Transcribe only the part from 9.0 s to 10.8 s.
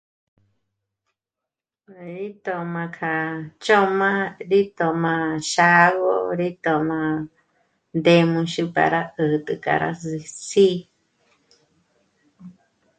'ät'ä k'a rá sî'i.